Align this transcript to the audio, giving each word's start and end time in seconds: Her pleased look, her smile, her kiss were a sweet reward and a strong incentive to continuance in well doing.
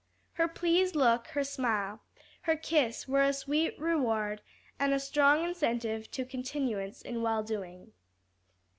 Her 0.33 0.47
pleased 0.47 0.95
look, 0.95 1.27
her 1.27 1.43
smile, 1.43 2.01
her 2.47 2.55
kiss 2.55 3.07
were 3.07 3.21
a 3.21 3.31
sweet 3.33 3.77
reward 3.79 4.41
and 4.79 4.95
a 4.95 4.99
strong 4.99 5.43
incentive 5.45 6.09
to 6.09 6.25
continuance 6.25 7.03
in 7.03 7.21
well 7.21 7.43
doing. 7.43 7.93